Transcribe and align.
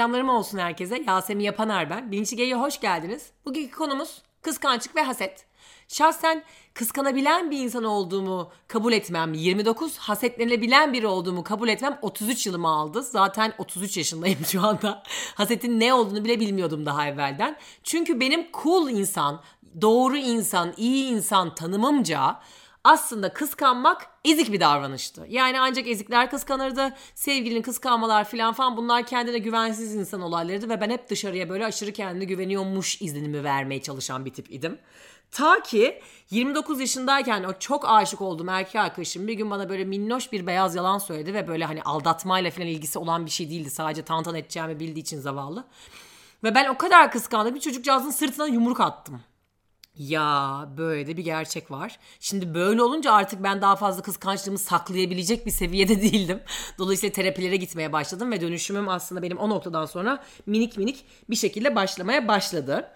Selamlarım 0.00 0.28
olsun 0.28 0.58
herkese. 0.58 1.04
Yasemin 1.06 1.44
Yapaner 1.44 1.90
ben. 1.90 2.12
Bilinçli 2.12 2.36
G'ye 2.36 2.54
hoş 2.54 2.80
geldiniz. 2.80 3.30
Bugünkü 3.44 3.70
konumuz 3.70 4.22
kıskançlık 4.42 4.96
ve 4.96 5.02
haset. 5.02 5.46
Şahsen 5.88 6.42
kıskanabilen 6.74 7.50
bir 7.50 7.58
insan 7.58 7.84
olduğumu 7.84 8.52
kabul 8.68 8.92
etmem 8.92 9.32
29, 9.34 9.98
hasetlenilebilen 9.98 10.92
biri 10.92 11.06
olduğumu 11.06 11.44
kabul 11.44 11.68
etmem 11.68 11.98
33 12.02 12.46
yılımı 12.46 12.68
aldı. 12.68 13.02
Zaten 13.02 13.52
33 13.58 13.96
yaşındayım 13.96 14.38
şu 14.44 14.62
anda. 14.62 15.02
Hasetin 15.34 15.80
ne 15.80 15.94
olduğunu 15.94 16.24
bile 16.24 16.40
bilmiyordum 16.40 16.86
daha 16.86 17.06
evvelden. 17.06 17.56
Çünkü 17.84 18.20
benim 18.20 18.46
cool 18.62 18.90
insan, 18.90 19.40
doğru 19.80 20.16
insan, 20.16 20.74
iyi 20.76 21.04
insan 21.04 21.54
tanımımca 21.54 22.40
aslında 22.84 23.32
kıskanmak 23.32 24.06
ezik 24.24 24.52
bir 24.52 24.60
davranıştı. 24.60 25.26
Yani 25.28 25.60
ancak 25.60 25.88
ezikler 25.88 26.30
kıskanırdı. 26.30 26.94
Sevgilinin 27.14 27.62
kıskanmalar 27.62 28.24
filan 28.24 28.52
falan 28.52 28.76
bunlar 28.76 29.06
kendine 29.06 29.38
güvensiz 29.38 29.94
insan 29.94 30.20
olaylarıydı 30.20 30.68
ve 30.68 30.80
ben 30.80 30.90
hep 30.90 31.10
dışarıya 31.10 31.48
böyle 31.48 31.66
aşırı 31.66 31.92
kendine 31.92 32.24
güveniyormuş 32.24 33.02
izlenimi 33.02 33.44
vermeye 33.44 33.82
çalışan 33.82 34.24
bir 34.24 34.32
tip 34.32 34.50
idim. 34.50 34.78
Ta 35.30 35.62
ki 35.62 36.00
29 36.30 36.80
yaşındayken 36.80 37.44
o 37.44 37.58
çok 37.58 37.88
aşık 37.88 38.20
olduğum 38.20 38.48
erkek 38.48 38.76
arkadaşım 38.76 39.26
bir 39.26 39.32
gün 39.32 39.50
bana 39.50 39.68
böyle 39.68 39.84
minnoş 39.84 40.32
bir 40.32 40.46
beyaz 40.46 40.74
yalan 40.74 40.98
söyledi 40.98 41.34
ve 41.34 41.48
böyle 41.48 41.64
hani 41.64 41.82
aldatmayla 41.82 42.50
falan 42.50 42.68
ilgisi 42.68 42.98
olan 42.98 43.26
bir 43.26 43.30
şey 43.30 43.50
değildi. 43.50 43.70
Sadece 43.70 44.02
tantan 44.02 44.34
edeceğimi 44.34 44.80
bildiği 44.80 45.00
için 45.00 45.20
zavallı. 45.20 45.64
Ve 46.44 46.54
ben 46.54 46.68
o 46.68 46.78
kadar 46.78 47.12
kıskandım 47.12 47.54
bir 47.54 47.60
çocukcağızın 47.60 48.10
sırtına 48.10 48.46
yumruk 48.46 48.80
attım. 48.80 49.20
Ya 50.08 50.68
böyle 50.76 51.06
de 51.06 51.16
bir 51.16 51.24
gerçek 51.24 51.70
var. 51.70 51.98
Şimdi 52.20 52.54
böyle 52.54 52.82
olunca 52.82 53.12
artık 53.12 53.42
ben 53.42 53.62
daha 53.62 53.76
fazla 53.76 54.02
kıskançlığımı 54.02 54.58
saklayabilecek 54.58 55.46
bir 55.46 55.50
seviyede 55.50 56.02
değildim. 56.02 56.40
Dolayısıyla 56.78 57.12
terapilere 57.12 57.56
gitmeye 57.56 57.92
başladım 57.92 58.32
ve 58.32 58.40
dönüşümüm 58.40 58.88
aslında 58.88 59.22
benim 59.22 59.38
o 59.38 59.50
noktadan 59.50 59.86
sonra 59.86 60.24
minik 60.46 60.78
minik 60.78 61.04
bir 61.30 61.36
şekilde 61.36 61.76
başlamaya 61.76 62.28
başladı. 62.28 62.90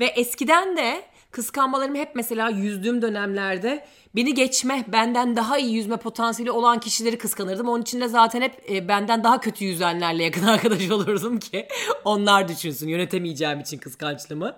Ve 0.00 0.06
eskiden 0.06 0.76
de 0.76 1.02
kıskanmalarım 1.30 1.94
hep 1.94 2.14
mesela 2.14 2.48
yüzdüğüm 2.48 3.02
dönemlerde 3.02 3.84
beni 4.16 4.34
geçme, 4.34 4.84
benden 4.88 5.36
daha 5.36 5.58
iyi 5.58 5.74
yüzme 5.74 5.96
potansiyeli 5.96 6.50
olan 6.50 6.80
kişileri 6.80 7.18
kıskanırdım. 7.18 7.68
Onun 7.68 7.82
için 7.82 8.00
de 8.00 8.08
zaten 8.08 8.42
hep 8.42 8.70
e, 8.70 8.88
benden 8.88 9.24
daha 9.24 9.40
kötü 9.40 9.64
yüzenlerle 9.64 10.24
yakın 10.24 10.42
arkadaş 10.46 10.90
olurdum 10.90 11.38
ki 11.38 11.68
onlar 12.04 12.48
düşünsün 12.48 12.88
yönetemeyeceğim 12.88 13.60
için 13.60 13.78
kıskançlığımı. 13.78 14.56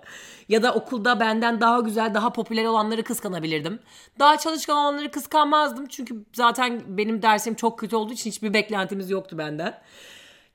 Ya 0.49 0.63
da 0.63 0.73
okulda 0.73 1.19
benden 1.19 1.61
daha 1.61 1.79
güzel, 1.79 2.13
daha 2.13 2.33
popüler 2.33 2.65
olanları 2.65 3.03
kıskanabilirdim. 3.03 3.79
Daha 4.19 4.37
çalışkan 4.37 4.77
olanları 4.77 5.11
kıskanmazdım. 5.11 5.87
Çünkü 5.87 6.15
zaten 6.33 6.81
benim 6.87 7.21
dersim 7.21 7.53
çok 7.55 7.79
kötü 7.79 7.95
olduğu 7.95 8.13
için 8.13 8.29
hiçbir 8.29 8.53
beklentimiz 8.53 9.09
yoktu 9.09 9.37
benden. 9.37 9.81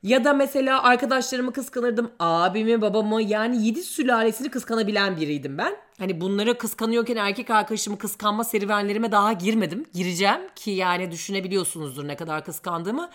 Ya 0.03 0.23
da 0.23 0.33
mesela 0.33 0.83
arkadaşlarımı 0.83 1.53
kıskanırdım. 1.53 2.11
Abimi, 2.19 2.81
babamı 2.81 3.21
yani 3.21 3.65
yedi 3.67 3.83
sülalesini 3.83 4.49
kıskanabilen 4.49 5.17
biriydim 5.17 5.57
ben. 5.57 5.75
Hani 5.97 6.21
bunları 6.21 6.57
kıskanıyorken 6.57 7.15
erkek 7.15 7.49
arkadaşımı 7.49 7.97
kıskanma 7.97 8.43
serüvenlerime 8.43 9.11
daha 9.11 9.33
girmedim. 9.33 9.85
Gireceğim 9.93 10.41
ki 10.55 10.71
yani 10.71 11.11
düşünebiliyorsunuzdur 11.11 12.07
ne 12.07 12.15
kadar 12.15 12.45
kıskandığımı. 12.45 13.09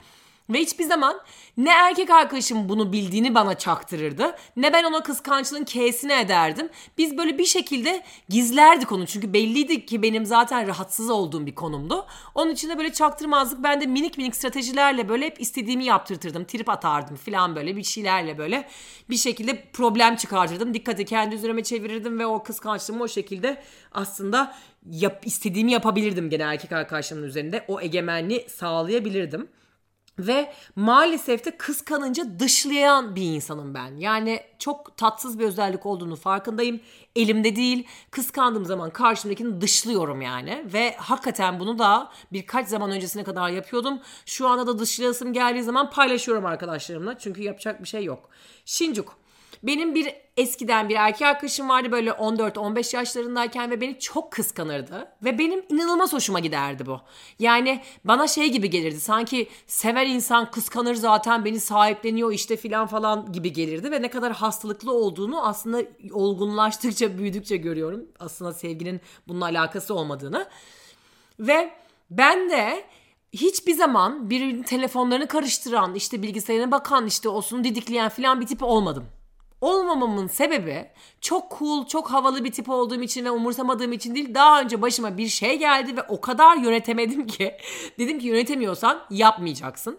Ve 0.51 0.59
hiçbir 0.59 0.85
zaman 0.85 1.21
ne 1.57 1.71
erkek 1.71 2.11
arkadaşım 2.11 2.69
bunu 2.69 2.93
bildiğini 2.93 3.35
bana 3.35 3.55
çaktırırdı 3.59 4.37
ne 4.57 4.73
ben 4.73 4.85
ona 4.85 5.03
kıskançlığın 5.03 5.65
K'sini 5.65 6.13
ederdim. 6.13 6.69
Biz 6.99 7.19
böyle 7.19 7.39
bir 7.39 7.45
şekilde 7.45 8.03
gizlerdik 8.29 8.93
onu 8.93 9.07
çünkü 9.07 9.33
belliydi 9.33 9.87
ki 9.87 10.03
benim 10.03 10.27
zaten 10.27 10.67
rahatsız 10.67 11.11
olduğum 11.11 11.47
bir 11.47 11.55
konumdu. 11.55 12.07
Onun 12.35 12.51
için 12.53 12.69
de 12.69 12.79
böyle 12.79 12.93
çaktırmazdık. 12.93 13.63
Ben 13.63 13.81
de 13.81 13.87
minik 13.87 14.19
minik 14.19 14.37
stratejilerle 14.37 15.09
böyle 15.09 15.27
hep 15.27 15.41
istediğimi 15.41 15.85
yaptırtırdım. 15.85 16.45
Trip 16.45 16.69
atardım 16.69 17.17
falan 17.17 17.57
böyle 17.57 17.77
bir 17.77 17.83
şeylerle 17.83 18.39
böyle 18.39 18.69
bir 19.11 19.17
şekilde 19.17 19.65
problem 19.73 20.17
çıkartırdım. 20.17 20.75
Dikkati 20.75 21.05
kendi 21.05 21.35
üzerime 21.35 21.63
çevirirdim 21.63 22.19
ve 22.19 22.27
o 22.27 22.43
kıskançlığımı 22.43 23.03
o 23.03 23.09
şekilde 23.09 23.63
aslında 23.93 24.55
yap, 24.91 25.27
istediğimi 25.27 25.73
yapabilirdim 25.73 26.31
gene 26.31 26.43
erkek 26.43 26.73
arkadaşlarımın 26.73 27.27
üzerinde. 27.27 27.65
O 27.69 27.81
egemenliği 27.81 28.47
sağlayabilirdim. 28.49 29.49
Ve 30.19 30.53
maalesef 30.77 31.45
de 31.45 31.57
kıskanınca 31.57 32.39
dışlayan 32.39 33.17
bir 33.17 33.23
insanım 33.23 33.75
ben. 33.75 33.97
Yani 33.97 34.41
çok 34.59 34.97
tatsız 34.97 35.39
bir 35.39 35.45
özellik 35.45 35.87
olduğunu 35.87 36.17
farkındayım. 36.17 36.81
Elimde 37.17 37.57
değil. 37.57 37.87
Kıskandığım 38.11 38.65
zaman 38.65 38.91
karşımdakini 38.91 39.61
dışlıyorum 39.61 40.23
yani. 40.23 40.65
Ve 40.73 40.97
hakikaten 40.97 41.61
bunu 41.61 41.79
da 41.79 42.11
birkaç 42.33 42.69
zaman 42.69 42.91
öncesine 42.91 43.25
kadar 43.25 43.49
yapıyordum. 43.51 44.01
Şu 44.27 44.49
anda 44.49 44.67
da 44.67 44.79
dışlayasım 44.79 45.33
geldiği 45.33 45.63
zaman 45.63 45.91
paylaşıyorum 45.91 46.47
arkadaşlarımla. 46.47 47.19
Çünkü 47.19 47.43
yapacak 47.43 47.83
bir 47.83 47.89
şey 47.89 48.05
yok. 48.05 48.29
Şincuk. 48.65 49.24
Benim 49.67 49.95
bir 49.95 50.15
eskiden 50.37 50.89
bir 50.89 50.95
erkek 50.95 51.23
arkadaşım 51.23 51.69
vardı 51.69 51.93
böyle 51.93 52.11
14-15 52.11 52.97
yaşlarındayken 52.97 53.71
ve 53.71 53.81
beni 53.81 53.99
çok 53.99 54.33
kıskanırdı. 54.33 55.09
Ve 55.25 55.39
benim 55.39 55.65
inanılmaz 55.69 56.13
hoşuma 56.13 56.41
giderdi 56.41 56.87
bu. 56.87 57.01
Yani 57.39 57.81
bana 58.05 58.27
şey 58.27 58.49
gibi 58.49 58.71
gelirdi 58.71 59.01
sanki 59.01 59.49
sever 59.67 60.07
insan 60.07 60.51
kıskanır 60.51 60.95
zaten 60.95 61.45
beni 61.45 61.61
sahipleniyor 61.61 62.33
işte 62.33 62.57
filan 62.57 62.87
falan 62.87 63.33
gibi 63.33 63.53
gelirdi. 63.53 63.91
Ve 63.91 64.03
ne 64.03 64.11
kadar 64.11 64.33
hastalıklı 64.33 64.93
olduğunu 64.93 65.47
aslında 65.47 65.83
olgunlaştıkça 66.13 67.19
büyüdükçe 67.19 67.57
görüyorum. 67.57 68.05
Aslında 68.21 68.53
sevginin 68.53 69.01
bununla 69.29 69.45
alakası 69.45 69.95
olmadığını. 69.95 70.47
Ve 71.41 71.71
ben 72.11 72.51
de 72.51 72.85
hiçbir 73.33 73.75
zaman 73.75 74.31
birinin 74.31 74.63
telefonlarını 74.63 75.29
karıştıran, 75.29 75.95
işte 75.95 76.23
bilgisayarına 76.23 76.71
bakan, 76.71 77.07
işte 77.07 77.29
olsun 77.29 77.65
didikleyen 77.65 78.09
filan 78.09 78.41
bir 78.41 78.47
tip 78.47 78.63
olmadım 78.63 79.07
olmamamın 79.65 80.27
sebebi 80.27 80.91
çok 81.21 81.59
cool, 81.59 81.87
çok 81.87 82.13
havalı 82.13 82.45
bir 82.45 82.53
tip 82.53 82.69
olduğum 82.69 83.03
için 83.03 83.25
ve 83.25 83.31
umursamadığım 83.31 83.93
için 83.93 84.15
değil. 84.15 84.35
Daha 84.35 84.61
önce 84.61 84.83
başıma 84.83 85.19
bir 85.19 85.29
şey 85.29 85.59
geldi 85.59 85.97
ve 85.97 86.03
o 86.03 86.21
kadar 86.21 86.57
yönetemedim 86.57 87.27
ki 87.27 87.57
dedim 87.99 88.19
ki 88.19 88.27
yönetemiyorsan 88.27 89.01
yapmayacaksın. 89.11 89.99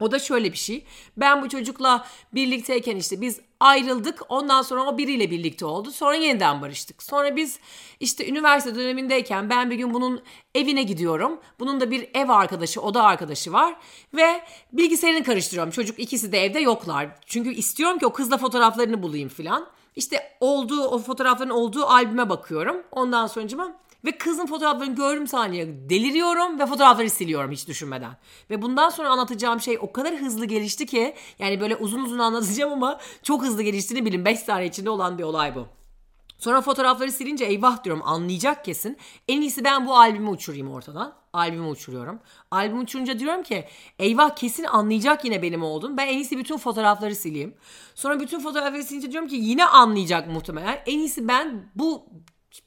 O 0.00 0.10
da 0.10 0.18
şöyle 0.18 0.52
bir 0.52 0.58
şey. 0.58 0.84
Ben 1.16 1.42
bu 1.42 1.48
çocukla 1.48 2.06
birlikteyken 2.34 2.96
işte 2.96 3.20
biz 3.20 3.40
ayrıldık. 3.60 4.20
Ondan 4.28 4.62
sonra 4.62 4.82
o 4.82 4.98
biriyle 4.98 5.30
birlikte 5.30 5.66
oldu. 5.66 5.90
Sonra 5.90 6.14
yeniden 6.14 6.62
barıştık. 6.62 7.02
Sonra 7.02 7.36
biz 7.36 7.58
işte 8.00 8.28
üniversite 8.28 8.74
dönemindeyken 8.74 9.50
ben 9.50 9.70
bir 9.70 9.76
gün 9.76 9.94
bunun 9.94 10.22
evine 10.54 10.82
gidiyorum. 10.82 11.40
Bunun 11.58 11.80
da 11.80 11.90
bir 11.90 12.08
ev 12.14 12.28
arkadaşı, 12.28 12.80
oda 12.80 13.02
arkadaşı 13.02 13.52
var. 13.52 13.76
Ve 14.14 14.40
bilgisayarını 14.72 15.24
karıştırıyorum. 15.24 15.70
Çocuk 15.70 15.98
ikisi 15.98 16.32
de 16.32 16.44
evde 16.44 16.60
yoklar. 16.60 17.08
Çünkü 17.26 17.54
istiyorum 17.54 17.98
ki 17.98 18.06
o 18.06 18.12
kızla 18.12 18.38
fotoğraflarını 18.38 19.02
bulayım 19.02 19.28
filan. 19.28 19.66
İşte 19.96 20.36
olduğu 20.40 20.84
o 20.84 20.98
fotoğrafların 20.98 21.50
olduğu 21.50 21.86
albüme 21.86 22.28
bakıyorum. 22.28 22.76
Ondan 22.92 23.26
sonra 23.26 23.48
ve 24.04 24.18
kızın 24.18 24.46
fotoğraflarını 24.46 24.94
gördüğüm 24.94 25.26
saniye 25.26 25.90
deliriyorum 25.90 26.58
ve 26.58 26.66
fotoğrafları 26.66 27.10
siliyorum 27.10 27.50
hiç 27.50 27.68
düşünmeden. 27.68 28.16
Ve 28.50 28.62
bundan 28.62 28.88
sonra 28.88 29.08
anlatacağım 29.08 29.60
şey 29.60 29.78
o 29.80 29.92
kadar 29.92 30.14
hızlı 30.16 30.44
gelişti 30.44 30.86
ki 30.86 31.14
yani 31.38 31.60
böyle 31.60 31.76
uzun 31.76 32.04
uzun 32.04 32.18
anlatacağım 32.18 32.72
ama 32.72 33.00
çok 33.22 33.42
hızlı 33.42 33.62
geliştiğini 33.62 34.06
bilin 34.06 34.24
5 34.24 34.38
saniye 34.38 34.68
içinde 34.68 34.90
olan 34.90 35.18
bir 35.18 35.22
olay 35.22 35.54
bu. 35.54 35.66
Sonra 36.38 36.60
fotoğrafları 36.60 37.12
silince 37.12 37.44
eyvah 37.44 37.84
diyorum 37.84 38.02
anlayacak 38.04 38.64
kesin. 38.64 38.96
En 39.28 39.40
iyisi 39.40 39.64
ben 39.64 39.86
bu 39.86 39.96
albümü 39.96 40.28
uçurayım 40.28 40.70
ortadan. 40.70 41.14
Albümü 41.32 41.66
uçuruyorum. 41.66 42.20
Albümü 42.50 42.82
uçurunca 42.82 43.18
diyorum 43.18 43.42
ki 43.42 43.64
eyvah 43.98 44.36
kesin 44.36 44.64
anlayacak 44.64 45.24
yine 45.24 45.42
benim 45.42 45.62
oldum. 45.62 45.96
Ben 45.96 46.06
en 46.06 46.14
iyisi 46.14 46.38
bütün 46.38 46.56
fotoğrafları 46.56 47.14
sileyim. 47.14 47.54
Sonra 47.94 48.20
bütün 48.20 48.40
fotoğrafları 48.40 48.84
silince 48.84 49.12
diyorum 49.12 49.28
ki 49.28 49.36
yine 49.36 49.64
anlayacak 49.66 50.28
muhtemelen. 50.28 50.82
En 50.86 50.98
iyisi 50.98 51.28
ben 51.28 51.70
bu 51.74 52.06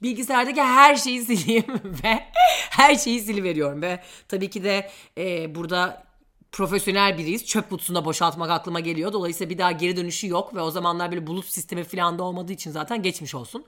bilgisayardaki 0.02 0.62
her 0.62 0.96
şeyi 0.96 1.22
sileyim 1.26 1.82
ve 2.04 2.24
her 2.70 2.96
şeyi 2.96 3.20
siliveriyorum 3.20 3.82
ve 3.82 4.00
tabii 4.28 4.50
ki 4.50 4.64
de 4.64 4.90
e, 5.18 5.56
burada 5.56 6.08
profesyonel 6.52 7.18
biriyiz. 7.18 7.46
Çöp 7.46 7.70
kutusunda 7.70 8.06
boşaltmak 8.06 8.50
aklıma 8.50 8.80
geliyor. 8.80 9.14
Dolayısıyla 9.14 9.50
bir 9.50 9.58
daha 9.58 9.72
geri 9.72 9.98
dönüşü 9.98 10.28
yok 10.28 10.56
ve 10.56 10.62
o 10.62 10.72
zamanlar 10.72 11.12
böyle 11.12 11.28
bulut 11.28 11.46
sistemi 11.46 11.84
falan 11.84 12.20
da 12.20 12.24
olmadığı 12.24 12.54
için 12.54 12.72
zaten 12.72 13.02
geçmiş 13.02 13.36
olsun. 13.36 13.66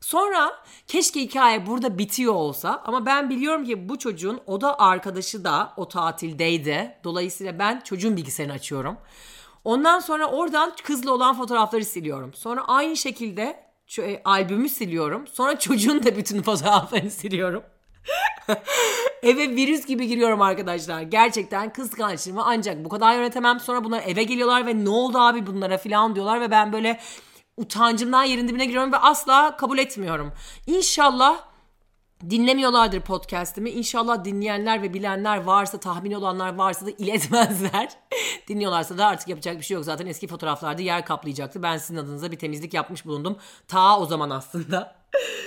Sonra 0.00 0.52
keşke 0.86 1.20
hikaye 1.20 1.66
burada 1.66 1.98
bitiyor 1.98 2.34
olsa 2.34 2.82
ama 2.86 3.06
ben 3.06 3.30
biliyorum 3.30 3.64
ki 3.64 3.88
bu 3.88 3.98
çocuğun 3.98 4.40
oda 4.46 4.78
arkadaşı 4.78 5.44
da 5.44 5.72
o 5.76 5.88
tatildeydi. 5.88 6.96
Dolayısıyla 7.04 7.58
ben 7.58 7.80
çocuğun 7.80 8.16
bilgisayarını 8.16 8.54
açıyorum. 8.54 8.96
Ondan 9.64 10.00
sonra 10.00 10.26
oradan 10.26 10.72
kızla 10.84 11.12
olan 11.12 11.36
fotoğrafları 11.36 11.84
siliyorum. 11.84 12.34
Sonra 12.34 12.64
aynı 12.68 12.96
şekilde 12.96 13.69
albümü 14.24 14.68
siliyorum. 14.68 15.26
Sonra 15.26 15.58
çocuğun 15.58 16.02
da 16.02 16.16
bütün 16.16 16.42
fotoğraflarını 16.42 17.10
siliyorum. 17.10 17.62
eve 19.22 19.48
virüs 19.48 19.86
gibi 19.86 20.06
giriyorum 20.06 20.42
arkadaşlar. 20.42 21.02
Gerçekten 21.02 21.72
kıskançlığımı 21.72 22.42
ancak 22.44 22.84
bu 22.84 22.88
kadar 22.88 23.14
yönetemem. 23.14 23.60
Sonra 23.60 23.84
bunlar 23.84 24.02
eve 24.06 24.22
geliyorlar 24.22 24.66
ve 24.66 24.84
ne 24.84 24.88
oldu 24.88 25.18
abi 25.18 25.46
bunlara 25.46 25.78
falan 25.78 26.14
diyorlar 26.14 26.40
ve 26.40 26.50
ben 26.50 26.72
böyle 26.72 27.00
utancımdan 27.56 28.24
yerin 28.24 28.48
dibine 28.48 28.64
giriyorum 28.64 28.92
ve 28.92 28.96
asla 28.96 29.56
kabul 29.56 29.78
etmiyorum. 29.78 30.32
İnşallah 30.66 31.49
dinlemiyorlardır 32.30 33.00
podcast'imi. 33.00 33.70
İnşallah 33.70 34.24
dinleyenler 34.24 34.82
ve 34.82 34.94
bilenler 34.94 35.42
varsa, 35.42 35.80
tahmin 35.80 36.12
olanlar 36.12 36.54
varsa 36.54 36.86
da 36.86 36.90
iletmezler. 36.90 37.88
Dinliyorlarsa 38.48 38.98
da 38.98 39.06
artık 39.06 39.28
yapacak 39.28 39.58
bir 39.58 39.64
şey 39.64 39.74
yok. 39.74 39.84
Zaten 39.84 40.06
eski 40.06 40.26
fotoğraflarda 40.26 40.82
yer 40.82 41.04
kaplayacaktı. 41.04 41.62
Ben 41.62 41.76
sizin 41.76 41.96
adınıza 41.96 42.32
bir 42.32 42.38
temizlik 42.38 42.74
yapmış 42.74 43.06
bulundum. 43.06 43.36
Ta 43.68 44.00
o 44.00 44.06
zaman 44.06 44.30
aslında. 44.30 44.96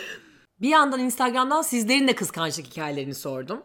bir 0.61 0.69
yandan 0.69 0.99
Instagram'dan 0.99 1.61
sizlerin 1.61 2.07
de 2.07 2.15
kıskançlık 2.15 2.65
hikayelerini 2.65 3.15
sordum. 3.15 3.63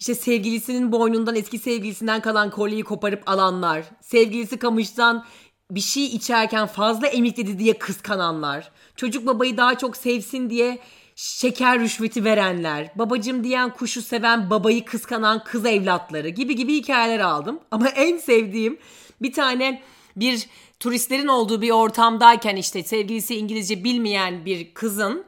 İşte 0.00 0.14
sevgilisinin 0.14 0.92
boynundan 0.92 1.36
eski 1.36 1.58
sevgilisinden 1.58 2.20
kalan 2.20 2.50
kolyeyi 2.50 2.84
koparıp 2.84 3.28
alanlar, 3.28 3.84
sevgilisi 4.00 4.58
kamıştan 4.58 5.24
bir 5.70 5.80
şey 5.80 6.04
içerken 6.04 6.66
fazla 6.66 7.06
emikledi 7.06 7.58
diye 7.58 7.78
kıskananlar, 7.78 8.70
çocuk 8.96 9.26
babayı 9.26 9.56
daha 9.56 9.78
çok 9.78 9.96
sevsin 9.96 10.50
diye 10.50 10.78
şeker 11.18 11.80
rüşveti 11.80 12.24
verenler, 12.24 12.90
babacım 12.94 13.44
diyen 13.44 13.74
kuşu 13.74 14.02
seven 14.02 14.50
babayı 14.50 14.84
kıskanan 14.84 15.44
kız 15.44 15.66
evlatları 15.66 16.28
gibi 16.28 16.56
gibi 16.56 16.74
hikayeler 16.74 17.20
aldım. 17.20 17.60
Ama 17.70 17.88
en 17.88 18.18
sevdiğim 18.18 18.78
bir 19.22 19.32
tane 19.32 19.82
bir 20.16 20.46
turistlerin 20.80 21.26
olduğu 21.26 21.62
bir 21.62 21.70
ortamdayken 21.70 22.56
işte 22.56 22.82
sevgilisi 22.82 23.36
İngilizce 23.36 23.84
bilmeyen 23.84 24.44
bir 24.44 24.74
kızın 24.74 25.24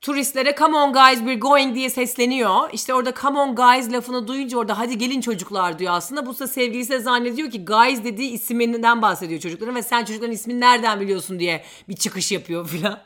turistlere 0.00 0.54
come 0.58 0.76
on 0.76 0.92
guys 0.92 1.18
we're 1.18 1.38
going 1.38 1.74
diye 1.74 1.90
sesleniyor. 1.90 2.70
İşte 2.72 2.94
orada 2.94 3.14
come 3.20 3.38
on 3.38 3.54
guys 3.54 3.92
lafını 3.92 4.28
duyunca 4.28 4.58
orada 4.58 4.78
hadi 4.78 4.98
gelin 4.98 5.20
çocuklar 5.20 5.78
diyor 5.78 5.92
aslında. 5.94 6.26
Bu 6.26 6.38
da 6.38 6.46
sevgilisi 6.46 6.90
de 6.90 6.98
zannediyor 6.98 7.50
ki 7.50 7.64
guys 7.64 8.04
dediği 8.04 8.30
isminden 8.30 9.02
bahsediyor 9.02 9.40
çocukların 9.40 9.74
ve 9.74 9.82
sen 9.82 10.04
çocukların 10.04 10.32
ismini 10.34 10.60
nereden 10.60 11.00
biliyorsun 11.00 11.38
diye 11.38 11.64
bir 11.88 11.96
çıkış 11.96 12.32
yapıyor 12.32 12.68
filan. 12.68 13.00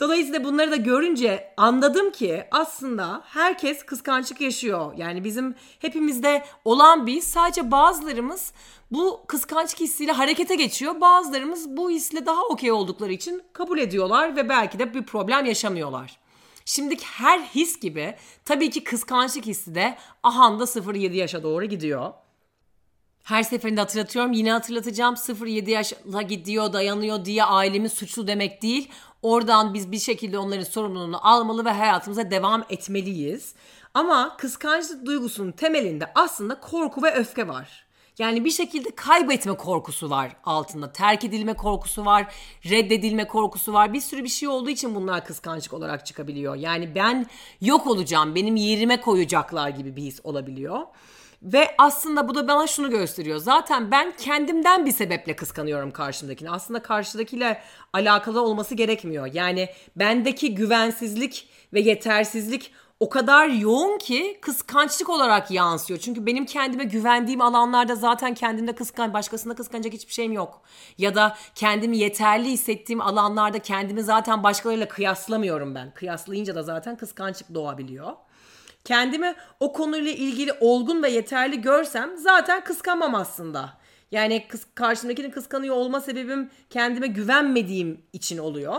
Dolayısıyla 0.00 0.44
bunları 0.44 0.70
da 0.70 0.76
görünce 0.76 1.54
anladım 1.56 2.10
ki 2.10 2.44
aslında 2.50 3.22
herkes 3.24 3.86
kıskançlık 3.86 4.40
yaşıyor. 4.40 4.92
Yani 4.96 5.24
bizim 5.24 5.54
hepimizde 5.78 6.44
olan 6.64 7.06
bir 7.06 7.20
sadece 7.20 7.70
bazılarımız 7.70 8.52
bu 8.90 9.24
kıskançlık 9.26 9.80
hissiyle 9.80 10.12
harekete 10.12 10.54
geçiyor. 10.54 11.00
Bazılarımız 11.00 11.76
bu 11.76 11.90
hisle 11.90 12.26
daha 12.26 12.42
okey 12.42 12.72
oldukları 12.72 13.12
için 13.12 13.42
kabul 13.52 13.78
ediyorlar 13.78 14.36
ve 14.36 14.48
belki 14.48 14.78
de 14.78 14.94
bir 14.94 15.02
problem 15.02 15.46
yaşamıyorlar. 15.46 16.18
Şimdi 16.64 16.96
her 17.02 17.40
his 17.40 17.80
gibi 17.80 18.14
tabii 18.44 18.70
ki 18.70 18.84
kıskançlık 18.84 19.46
hissi 19.46 19.74
de 19.74 19.96
ahanda 20.22 20.64
0-7 20.64 21.14
yaşa 21.14 21.42
doğru 21.42 21.64
gidiyor. 21.64 22.12
Her 23.24 23.42
seferinde 23.42 23.80
hatırlatıyorum 23.80 24.32
yine 24.32 24.52
hatırlatacağım 24.52 25.14
0-7 25.14 25.70
yaşla 25.70 26.22
gidiyor 26.22 26.72
dayanıyor 26.72 27.24
diye 27.24 27.44
ailemiz 27.44 27.92
suçlu 27.92 28.26
demek 28.26 28.62
değil. 28.62 28.88
Oradan 29.22 29.74
biz 29.74 29.92
bir 29.92 29.98
şekilde 29.98 30.38
onların 30.38 30.64
sorumluluğunu 30.64 31.26
almalı 31.26 31.64
ve 31.64 31.70
hayatımıza 31.70 32.30
devam 32.30 32.64
etmeliyiz. 32.70 33.54
Ama 33.94 34.36
kıskançlık 34.36 35.06
duygusunun 35.06 35.52
temelinde 35.52 36.12
aslında 36.14 36.60
korku 36.60 37.02
ve 37.02 37.14
öfke 37.14 37.48
var. 37.48 37.86
Yani 38.18 38.44
bir 38.44 38.50
şekilde 38.50 38.90
kaybetme 38.94 39.56
korkusu 39.56 40.10
var 40.10 40.36
altında. 40.44 40.92
Terk 40.92 41.24
edilme 41.24 41.54
korkusu 41.54 42.04
var, 42.04 42.34
reddedilme 42.70 43.26
korkusu 43.26 43.72
var. 43.72 43.92
Bir 43.92 44.00
sürü 44.00 44.24
bir 44.24 44.28
şey 44.28 44.48
olduğu 44.48 44.70
için 44.70 44.94
bunlar 44.94 45.24
kıskançlık 45.24 45.72
olarak 45.72 46.06
çıkabiliyor. 46.06 46.54
Yani 46.54 46.94
ben 46.94 47.26
yok 47.60 47.86
olacağım, 47.86 48.34
benim 48.34 48.56
yerime 48.56 49.00
koyacaklar 49.00 49.68
gibi 49.68 49.96
bir 49.96 50.02
his 50.02 50.20
olabiliyor. 50.24 50.80
Ve 51.44 51.74
aslında 51.78 52.28
bu 52.28 52.34
da 52.34 52.48
bana 52.48 52.66
şunu 52.66 52.90
gösteriyor. 52.90 53.38
Zaten 53.38 53.90
ben 53.90 54.12
kendimden 54.18 54.86
bir 54.86 54.92
sebeple 54.92 55.36
kıskanıyorum 55.36 55.90
karşımdakini. 55.90 56.50
Aslında 56.50 56.82
karşıdakiyle 56.82 57.62
alakalı 57.92 58.42
olması 58.42 58.74
gerekmiyor. 58.74 59.26
Yani 59.32 59.68
bendeki 59.96 60.54
güvensizlik 60.54 61.48
ve 61.72 61.80
yetersizlik 61.80 62.72
o 63.00 63.08
kadar 63.08 63.48
yoğun 63.48 63.98
ki 63.98 64.38
kıskançlık 64.40 65.08
olarak 65.08 65.50
yansıyor. 65.50 66.00
Çünkü 66.00 66.26
benim 66.26 66.44
kendime 66.46 66.84
güvendiğim 66.84 67.40
alanlarda 67.40 67.94
zaten 67.94 68.34
kendimde 68.34 68.74
kıskan, 68.74 69.14
başkasında 69.14 69.54
kıskanacak 69.54 69.92
hiçbir 69.92 70.12
şeyim 70.12 70.32
yok. 70.32 70.62
Ya 70.98 71.14
da 71.14 71.36
kendimi 71.54 71.98
yeterli 71.98 72.50
hissettiğim 72.50 73.00
alanlarda 73.00 73.58
kendimi 73.58 74.02
zaten 74.02 74.42
başkalarıyla 74.42 74.88
kıyaslamıyorum 74.88 75.74
ben. 75.74 75.94
Kıyaslayınca 75.94 76.54
da 76.54 76.62
zaten 76.62 76.96
kıskançlık 76.96 77.54
doğabiliyor 77.54 78.12
kendimi 78.84 79.34
o 79.60 79.72
konuyla 79.72 80.12
ilgili 80.12 80.52
olgun 80.60 81.02
ve 81.02 81.10
yeterli 81.10 81.60
görsem 81.60 82.16
zaten 82.16 82.64
kıskanmam 82.64 83.14
aslında. 83.14 83.78
Yani 84.10 84.48
kız, 84.48 84.66
karşımdakinin 84.74 85.30
kıskanıyor 85.30 85.76
olma 85.76 86.00
sebebim 86.00 86.50
kendime 86.70 87.06
güvenmediğim 87.06 88.00
için 88.12 88.38
oluyor. 88.38 88.76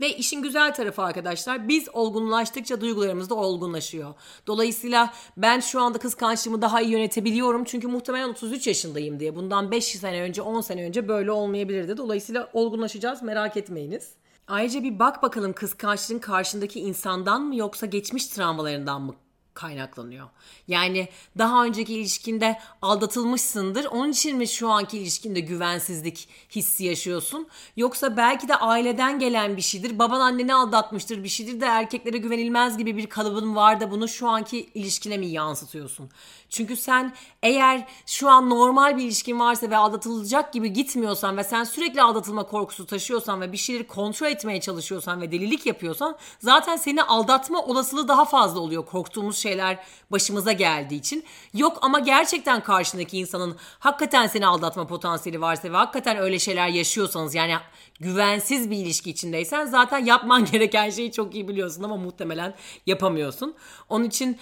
Ve 0.00 0.16
işin 0.16 0.42
güzel 0.42 0.74
tarafı 0.74 1.02
arkadaşlar 1.02 1.68
biz 1.68 1.88
olgunlaştıkça 1.88 2.80
duygularımız 2.80 3.30
da 3.30 3.34
olgunlaşıyor. 3.34 4.14
Dolayısıyla 4.46 5.12
ben 5.36 5.60
şu 5.60 5.80
anda 5.80 5.98
kıskançlığımı 5.98 6.62
daha 6.62 6.80
iyi 6.80 6.90
yönetebiliyorum. 6.90 7.64
Çünkü 7.64 7.88
muhtemelen 7.88 8.28
33 8.28 8.66
yaşındayım 8.66 9.20
diye. 9.20 9.36
Bundan 9.36 9.70
5 9.70 9.84
sene 9.84 10.22
önce 10.22 10.42
10 10.42 10.60
sene 10.60 10.84
önce 10.84 11.08
böyle 11.08 11.30
olmayabilirdi. 11.30 11.96
Dolayısıyla 11.96 12.50
olgunlaşacağız 12.52 13.22
merak 13.22 13.56
etmeyiniz. 13.56 14.19
Ayrıca 14.50 14.82
bir 14.82 14.98
bak 14.98 15.22
bakalım 15.22 15.52
kıskançlığın 15.52 16.18
karşındaki 16.18 16.80
insandan 16.80 17.42
mı 17.42 17.56
yoksa 17.56 17.86
geçmiş 17.86 18.26
travmalarından 18.26 19.02
mı 19.02 19.14
kaynaklanıyor. 19.60 20.28
Yani 20.68 21.08
daha 21.38 21.64
önceki 21.64 21.94
ilişkinde 21.94 22.58
aldatılmışsındır. 22.82 23.84
Onun 23.84 24.10
için 24.12 24.36
mi 24.36 24.48
şu 24.48 24.68
anki 24.68 24.98
ilişkinde 24.98 25.40
güvensizlik 25.40 26.28
hissi 26.50 26.84
yaşıyorsun? 26.84 27.48
Yoksa 27.76 28.16
belki 28.16 28.48
de 28.48 28.56
aileden 28.56 29.18
gelen 29.18 29.56
bir 29.56 29.62
şeydir. 29.62 29.98
Baban 29.98 30.20
anneni 30.20 30.54
aldatmıştır 30.54 31.24
bir 31.24 31.28
şeydir 31.28 31.60
de 31.60 31.66
erkeklere 31.66 32.18
güvenilmez 32.18 32.78
gibi 32.78 32.96
bir 32.96 33.06
kalıbın 33.06 33.56
var 33.56 33.80
da 33.80 33.90
bunu 33.90 34.08
şu 34.08 34.28
anki 34.28 34.70
ilişkine 34.74 35.18
mi 35.18 35.26
yansıtıyorsun? 35.26 36.10
Çünkü 36.50 36.76
sen 36.76 37.14
eğer 37.42 37.88
şu 38.06 38.28
an 38.28 38.50
normal 38.50 38.96
bir 38.96 39.02
ilişkin 39.02 39.40
varsa 39.40 39.70
ve 39.70 39.76
aldatılacak 39.76 40.52
gibi 40.52 40.72
gitmiyorsan 40.72 41.36
ve 41.36 41.44
sen 41.44 41.64
sürekli 41.64 42.02
aldatılma 42.02 42.46
korkusu 42.46 42.86
taşıyorsan 42.86 43.40
ve 43.40 43.52
bir 43.52 43.56
şeyleri 43.56 43.86
kontrol 43.86 44.26
etmeye 44.26 44.60
çalışıyorsan 44.60 45.20
ve 45.20 45.32
delilik 45.32 45.66
yapıyorsan 45.66 46.16
zaten 46.38 46.76
seni 46.76 47.02
aldatma 47.02 47.62
olasılığı 47.62 48.08
daha 48.08 48.24
fazla 48.24 48.60
oluyor 48.60 48.86
korktuğumuz 48.86 49.36
şeyler 49.50 49.78
başımıza 50.10 50.52
geldiği 50.52 50.98
için. 50.98 51.24
Yok 51.54 51.78
ama 51.82 51.98
gerçekten 51.98 52.62
karşındaki 52.62 53.18
insanın 53.18 53.56
hakikaten 53.78 54.26
seni 54.26 54.46
aldatma 54.46 54.86
potansiyeli 54.86 55.40
varsa 55.40 55.72
ve 55.72 55.76
hakikaten 55.76 56.16
öyle 56.16 56.38
şeyler 56.38 56.68
yaşıyorsanız 56.68 57.34
yani 57.34 57.54
güvensiz 58.00 58.70
bir 58.70 58.76
ilişki 58.76 59.10
içindeysen 59.10 59.66
zaten 59.66 60.04
yapman 60.04 60.44
gereken 60.52 60.90
şeyi 60.90 61.12
çok 61.12 61.34
iyi 61.34 61.48
biliyorsun 61.48 61.82
ama 61.82 61.96
muhtemelen 61.96 62.54
yapamıyorsun. 62.86 63.54
Onun 63.88 64.04
için 64.04 64.38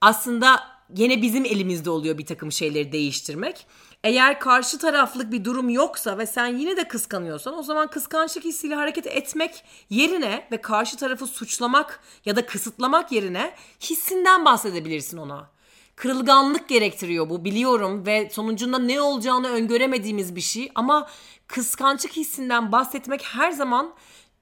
aslında 0.00 0.78
Yine 0.96 1.22
bizim 1.22 1.44
elimizde 1.44 1.90
oluyor 1.90 2.18
bir 2.18 2.26
takım 2.26 2.52
şeyleri 2.52 2.92
değiştirmek. 2.92 3.66
Eğer 4.04 4.40
karşı 4.40 4.78
taraflık 4.78 5.32
bir 5.32 5.44
durum 5.44 5.68
yoksa 5.68 6.18
ve 6.18 6.26
sen 6.26 6.46
yine 6.46 6.76
de 6.76 6.88
kıskanıyorsan 6.88 7.58
o 7.58 7.62
zaman 7.62 7.90
kıskançlık 7.90 8.44
hissiyle 8.44 8.74
hareket 8.74 9.06
etmek 9.06 9.64
yerine 9.90 10.48
ve 10.52 10.60
karşı 10.60 10.96
tarafı 10.96 11.26
suçlamak 11.26 12.00
ya 12.24 12.36
da 12.36 12.46
kısıtlamak 12.46 13.12
yerine 13.12 13.54
hissinden 13.80 14.44
bahsedebilirsin 14.44 15.16
ona. 15.16 15.50
Kırılganlık 15.96 16.68
gerektiriyor 16.68 17.30
bu 17.30 17.44
biliyorum 17.44 18.06
ve 18.06 18.30
sonucunda 18.30 18.78
ne 18.78 19.00
olacağını 19.00 19.48
öngöremediğimiz 19.48 20.36
bir 20.36 20.40
şey 20.40 20.72
ama 20.74 21.08
kıskançlık 21.46 22.12
hissinden 22.16 22.72
bahsetmek 22.72 23.22
her 23.24 23.50
zaman 23.50 23.94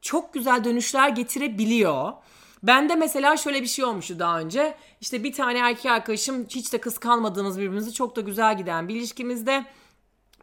çok 0.03 0.35
güzel 0.35 0.65
dönüşler 0.65 1.09
getirebiliyor. 1.09 2.13
Ben 2.63 2.89
de 2.89 2.95
mesela 2.95 3.37
şöyle 3.37 3.63
bir 3.63 3.67
şey 3.67 3.85
olmuştu 3.85 4.19
daha 4.19 4.41
önce. 4.41 4.75
İşte 5.01 5.25
bir 5.25 5.33
tane 5.33 5.59
erkek 5.59 5.87
arkadaşım 5.87 6.47
hiç 6.49 6.73
de 6.73 6.79
kıskanmadığımız 6.79 7.59
birbirimizi 7.59 7.93
çok 7.93 8.17
da 8.17 8.21
güzel 8.21 8.57
giden 8.57 8.89
bir 8.89 8.95
ilişkimizde 8.95 9.65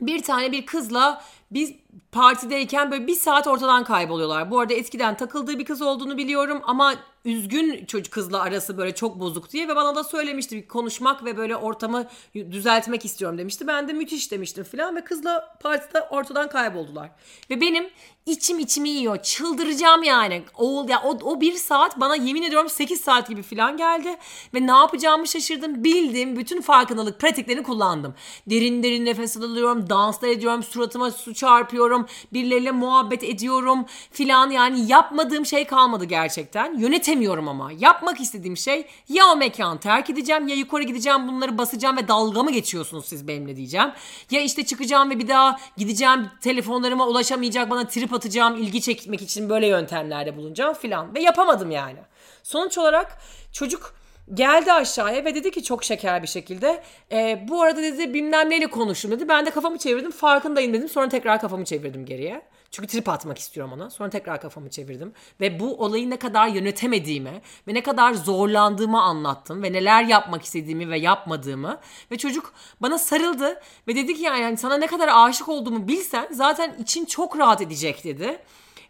bir 0.02 0.24
tane 0.24 0.52
bir 0.52 0.66
kızla 0.66 1.24
biz 1.52 1.74
partideyken 2.12 2.92
böyle 2.92 3.08
bir 3.08 3.16
saat 3.16 3.48
ortadan 3.48 3.84
kayboluyorlar. 3.84 4.52
Bu 4.52 4.60
arada 4.60 4.74
eskiden 4.74 5.18
takıldığı 5.18 5.60
bir 5.60 5.66
kız 5.66 5.82
olduğunu 5.82 6.18
biliyorum 6.18 6.62
ama 6.64 6.96
üzgün 7.26 7.86
çocuk 7.86 8.14
kızla 8.14 8.42
arası 8.42 8.78
böyle 8.78 8.96
çok 8.96 9.20
bozuk 9.20 9.52
diye 9.52 9.68
ve 9.68 9.76
bana 9.76 9.96
da 9.96 10.04
söylemişti 10.04 10.68
konuşmak 10.68 11.26
ve 11.26 11.38
böyle 11.38 11.56
ortamı 11.56 12.08
düzeltmek 12.36 13.06
istiyorum 13.06 13.38
demişti. 13.38 13.68
Ben 13.68 13.88
de 13.88 13.94
müthiş 13.94 14.32
demiştim 14.32 14.64
filan 14.64 14.96
ve 14.96 15.04
kızla 15.04 15.58
partide 15.62 16.02
ortadan 16.02 16.50
kayboldular. 16.50 17.10
Ve 17.50 17.62
benim 17.62 17.90
içim 18.26 18.60
içimi 18.60 18.90
yiyor. 18.90 19.18
Çıldıracağım 19.18 20.04
yani. 20.04 20.44
O, 20.58 20.86
ya, 20.90 21.02
o, 21.04 21.10
o 21.24 21.42
bir 21.42 21.54
saat 21.54 22.00
bana 22.00 22.16
yemin 22.16 22.44
ediyorum 22.44 22.70
8 22.70 23.02
saat 23.02 23.30
gibi 23.30 23.42
filan 23.42 23.78
geldi. 23.78 24.18
Ve 24.54 24.68
ne 24.68 24.72
yapacağımı 24.72 25.28
şaşırdım. 25.28 25.84
Bildim. 25.84 26.38
Bütün 26.38 26.62
farkındalık 26.62 27.20
pratiklerini 27.20 27.64
kullandım. 27.64 28.14
Derin 28.50 28.84
derin 28.84 29.06
nefes 29.06 29.38
alıyorum. 29.38 29.90
Danslar 29.90 30.30
ediyorum. 30.30 30.64
Suratıma 30.64 31.12
su 31.12 31.34
çarpıyorum. 31.34 32.08
Birileriyle 32.34 32.72
muhabbet 32.72 33.24
ediyorum 33.24 33.86
filan. 34.12 34.50
Yani 34.50 34.92
yapmadığım 34.92 35.46
şey 35.46 35.68
kalmadı 35.68 36.06
gerçekten. 36.06 36.78
Yönetemiyorum 37.14 37.48
ama. 37.48 37.72
Yapmak 37.80 38.20
istediğim 38.20 38.58
şey 38.58 38.86
ya 39.10 39.26
o 39.26 39.36
mekanı 39.36 39.80
terk 39.80 40.10
edeceğim 40.10 40.48
ya 40.48 40.56
yukarı 40.56 40.84
gideceğim 40.84 41.28
bunları 41.28 41.58
basacağım 41.58 41.98
ve 41.98 42.08
dalga 42.08 42.44
mı 42.44 42.52
geçiyorsunuz 42.52 43.06
siz 43.06 43.28
benimle 43.28 43.56
diyeceğim. 43.56 43.92
Ya 44.32 44.42
işte 44.42 44.66
çıkacağım 44.66 45.10
ve 45.10 45.20
bir 45.20 45.28
daha 45.28 45.60
gideceğim 45.78 46.30
telefonlarıma 46.42 47.08
ulaşamayacak 47.08 47.70
bana 47.70 47.88
trip 47.88 48.14
atacağım 48.14 48.58
ilgi 48.58 48.82
çekmek 48.82 49.22
için 49.22 49.50
böyle 49.50 49.68
yöntemlerde 49.68 50.38
bulunacağım 50.38 50.74
filan. 50.74 51.16
Ve 51.16 51.20
yapamadım 51.20 51.72
yani. 51.72 52.00
Sonuç 52.44 52.78
olarak 52.78 53.18
çocuk 53.52 53.96
geldi 54.34 54.74
aşağıya 54.74 55.26
ve 55.26 55.36
dedi 55.36 55.52
ki 55.52 55.64
çok 55.64 55.84
şeker 55.84 56.22
bir 56.24 56.28
şekilde 56.28 56.84
e, 57.12 57.46
bu 57.48 57.62
arada 57.62 57.82
dedi 57.82 58.14
bilmem 58.14 58.50
neyle 58.50 58.68
konuştum 58.68 59.12
dedi. 59.12 59.28
Ben 59.30 59.46
de 59.46 59.50
kafamı 59.50 59.78
çevirdim 59.78 60.12
farkındayım 60.12 60.74
dedim 60.74 60.90
sonra 60.90 61.10
tekrar 61.10 61.42
kafamı 61.42 61.66
çevirdim 61.66 62.06
geriye. 62.06 62.42
Çünkü 62.74 62.88
trip 62.88 63.10
atmak 63.10 63.38
istiyorum 63.38 63.74
ona. 63.74 63.90
Sonra 63.90 64.10
tekrar 64.10 64.42
kafamı 64.42 64.70
çevirdim. 64.70 65.14
Ve 65.42 65.60
bu 65.60 65.76
olayı 65.76 66.10
ne 66.10 66.20
kadar 66.20 66.48
yönetemediğimi 66.48 67.42
ve 67.68 67.74
ne 67.74 67.84
kadar 67.84 68.14
zorlandığımı 68.14 69.02
anlattım. 69.02 69.64
Ve 69.64 69.74
neler 69.74 70.04
yapmak 70.04 70.44
istediğimi 70.44 70.90
ve 70.90 71.00
yapmadığımı. 71.00 71.80
Ve 72.12 72.18
çocuk 72.18 72.54
bana 72.82 72.98
sarıldı 72.98 73.62
ve 73.88 73.96
dedi 73.96 74.16
ki 74.16 74.24
yani 74.24 74.58
sana 74.58 74.78
ne 74.78 74.88
kadar 74.88 75.10
aşık 75.14 75.50
olduğumu 75.50 75.88
bilsen 75.88 76.28
zaten 76.32 76.76
için 76.80 77.06
çok 77.06 77.38
rahat 77.38 77.62
edecek 77.62 78.04
dedi. 78.04 78.40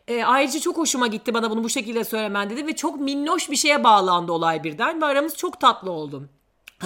E, 0.07 0.23
ayrıca 0.23 0.59
çok 0.59 0.77
hoşuma 0.77 1.07
gitti 1.07 1.33
bana 1.33 1.51
bunu 1.51 1.63
bu 1.63 1.69
şekilde 1.69 2.03
söylemen 2.03 2.49
dedi 2.49 2.67
ve 2.67 2.75
çok 2.75 2.99
minnoş 2.99 3.49
bir 3.49 3.55
şeye 3.55 3.83
bağlandı 3.83 4.31
olay 4.31 4.63
birden 4.63 5.01
ve 5.01 5.05
aramız 5.05 5.37
çok 5.37 5.59
tatlı 5.59 5.91
oldu. 5.91 6.29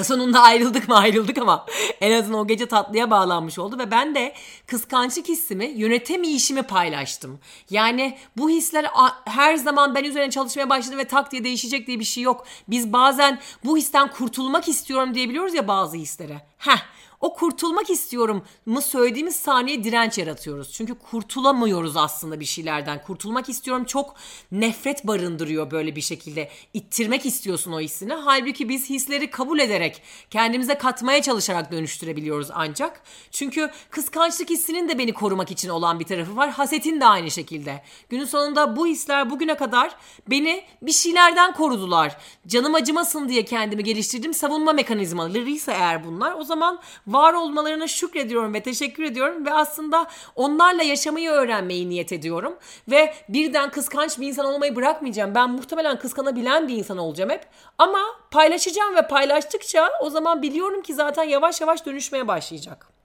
Sonunda 0.03 0.41
ayrıldık 0.41 0.89
mı 0.89 0.95
ayrıldık 0.97 1.37
ama 1.37 1.65
en 2.01 2.11
azından 2.11 2.39
o 2.39 2.47
gece 2.47 2.65
tatlıya 2.65 3.11
bağlanmış 3.11 3.59
oldu 3.59 3.77
ve 3.79 3.91
ben 3.91 4.15
de 4.15 4.33
kıskançlık 4.67 5.27
hissimi 5.27 5.65
yönetemeyişimi 5.65 6.63
paylaştım. 6.63 7.39
Yani 7.69 8.17
bu 8.37 8.49
hisler 8.49 8.91
her 9.25 9.55
zaman 9.55 9.95
ben 9.95 10.03
üzerine 10.03 10.31
çalışmaya 10.31 10.69
başladım 10.69 10.99
ve 10.99 11.05
tak 11.05 11.31
diye 11.31 11.43
değişecek 11.43 11.87
diye 11.87 11.99
bir 11.99 12.05
şey 12.05 12.23
yok. 12.23 12.45
Biz 12.67 12.93
bazen 12.93 13.39
bu 13.65 13.77
histen 13.77 14.11
kurtulmak 14.11 14.67
istiyorum 14.67 15.13
diyebiliyoruz 15.13 15.53
ya 15.53 15.67
bazı 15.67 15.97
hislere. 15.97 16.41
Heh 16.57 16.79
o 17.21 17.33
kurtulmak 17.33 17.89
istiyorum 17.89 18.43
mı 18.65 18.81
söylediğimiz 18.81 19.35
saniye 19.35 19.83
direnç 19.83 20.17
yaratıyoruz. 20.17 20.71
Çünkü 20.71 20.95
kurtulamıyoruz 20.95 21.97
aslında 21.97 22.39
bir 22.39 22.45
şeylerden. 22.45 23.03
Kurtulmak 23.03 23.49
istiyorum 23.49 23.85
çok 23.85 24.15
nefret 24.51 25.07
barındırıyor 25.07 25.71
böyle 25.71 25.95
bir 25.95 26.01
şekilde. 26.01 26.49
İttirmek 26.73 27.25
istiyorsun 27.25 27.71
o 27.71 27.79
hissini. 27.79 28.13
Halbuki 28.13 28.69
biz 28.69 28.89
hisleri 28.89 29.29
kabul 29.29 29.59
ederek, 29.59 30.01
kendimize 30.29 30.77
katmaya 30.77 31.21
çalışarak 31.21 31.71
dönüştürebiliyoruz 31.71 32.47
ancak. 32.53 33.01
Çünkü 33.31 33.71
kıskançlık 33.89 34.49
hissinin 34.49 34.89
de 34.89 34.99
beni 34.99 35.13
korumak 35.13 35.51
için 35.51 35.69
olan 35.69 35.99
bir 35.99 36.05
tarafı 36.05 36.35
var. 36.35 36.49
Hasetin 36.49 37.01
de 37.01 37.05
aynı 37.05 37.31
şekilde. 37.31 37.83
Günün 38.09 38.25
sonunda 38.25 38.75
bu 38.75 38.87
hisler 38.87 39.29
bugüne 39.29 39.55
kadar 39.55 39.95
beni 40.27 40.63
bir 40.81 40.91
şeylerden 40.91 41.53
korudular. 41.53 42.17
Canım 42.47 42.75
acımasın 42.75 43.29
diye 43.29 43.45
kendimi 43.45 43.83
geliştirdim 43.83 44.33
savunma 44.33 44.73
mekanizmalarıysa 44.73 45.71
eğer 45.71 46.05
bunlar 46.05 46.33
o 46.33 46.43
zaman 46.43 46.79
var 47.07 47.33
olmalarına 47.33 47.87
şükrediyorum 47.87 48.53
ve 48.53 48.63
teşekkür 48.63 49.03
ediyorum 49.03 49.45
ve 49.45 49.53
aslında 49.53 50.07
onlarla 50.35 50.83
yaşamayı 50.83 51.29
öğrenmeyi 51.29 51.89
niyet 51.89 52.11
ediyorum 52.11 52.57
ve 52.91 53.13
birden 53.29 53.71
kıskanç 53.71 54.19
bir 54.19 54.27
insan 54.27 54.45
olmayı 54.45 54.75
bırakmayacağım. 54.75 55.35
Ben 55.35 55.49
muhtemelen 55.49 55.99
kıskanabilen 55.99 56.67
bir 56.67 56.77
insan 56.77 56.97
olacağım 56.97 57.29
hep 57.29 57.45
ama 57.77 57.99
paylaşacağım 58.31 58.95
ve 58.95 59.07
paylaştıkça 59.07 59.89
o 60.01 60.09
zaman 60.09 60.41
biliyorum 60.41 60.81
ki 60.81 60.93
zaten 60.93 61.23
yavaş 61.23 61.61
yavaş 61.61 61.85
dönüşmeye 61.85 62.27
başlayacak. 62.27 62.96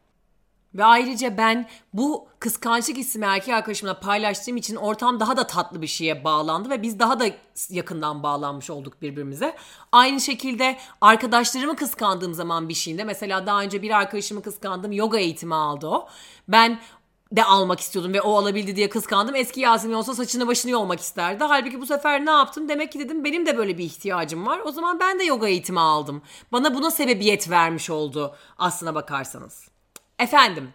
Ve 0.75 0.85
ayrıca 0.85 1.37
ben 1.37 1.69
bu 1.93 2.29
kıskançlık 2.39 2.97
hissimi 2.97 3.25
erkek 3.25 3.55
arkadaşımla 3.55 4.01
paylaştığım 4.01 4.57
için 4.57 4.77
ortam 4.77 5.21
daha 5.21 5.37
da 5.37 5.47
tatlı 5.47 5.83
bir 5.83 5.87
şeye 5.87 6.25
bağlandı 6.25 6.71
ve 6.71 6.83
biz 6.83 6.99
daha 6.99 7.21
da 7.21 7.25
yakından 7.71 8.23
bağlanmış 8.23 8.71
olduk 8.71 9.03
birbirimize. 9.03 9.57
Aynı 9.93 10.21
şekilde 10.21 10.79
arkadaşlarımı 11.01 11.77
kıskandığım 11.77 12.35
zaman 12.35 12.69
bir 12.69 12.75
şeyinde 12.75 13.05
mesela 13.05 13.47
daha 13.47 13.63
önce 13.63 13.83
bir 13.83 13.91
arkadaşımı 13.91 14.43
kıskandım 14.43 14.93
yoga 14.93 15.19
eğitimi 15.19 15.55
aldı 15.55 15.87
o. 15.87 16.09
Ben 16.49 16.81
de 17.33 17.45
almak 17.45 17.81
istiyordum 17.81 18.13
ve 18.13 18.21
o 18.21 18.39
alabildi 18.39 18.77
diye 18.77 18.89
kıskandım. 18.89 19.35
Eski 19.35 19.61
Yasemin 19.61 19.95
olsa 19.95 20.15
saçını 20.15 20.47
başını 20.47 20.71
yolmak 20.71 21.01
isterdi. 21.01 21.45
Halbuki 21.45 21.81
bu 21.81 21.87
sefer 21.87 22.27
ne 22.27 22.31
yaptım? 22.31 22.69
Demek 22.69 22.93
ki 22.93 22.99
dedim 22.99 23.25
benim 23.25 23.47
de 23.47 23.59
böyle 23.59 23.79
bir 23.79 23.85
ihtiyacım 23.85 24.47
var. 24.47 24.61
O 24.65 24.73
zaman 24.73 25.01
ben 25.01 25.19
de 25.19 25.25
yoga 25.25 25.49
eğitimi 25.49 25.81
aldım. 25.81 26.23
Bana 26.53 26.75
buna 26.75 26.91
sebebiyet 26.91 27.51
vermiş 27.51 27.91
oldu 27.91 28.35
aslına 28.59 28.95
bakarsanız. 28.95 29.72
Efendim, 30.23 30.73